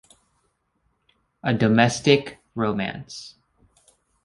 A 1.43 1.53
Domestic 1.53 2.39
Romance. 2.55 3.35